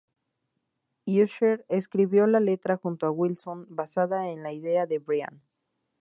Usher 1.05 1.63
escribió 1.69 2.25
la 2.25 2.39
letra 2.39 2.75
junto 2.75 3.05
a 3.05 3.11
Wilson, 3.11 3.67
basada 3.69 4.29
en 4.29 4.41
la 4.41 4.51
idea 4.51 4.87
de 4.87 4.97
Brian. 4.97 5.43